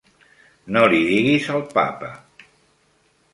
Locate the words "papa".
1.75-2.11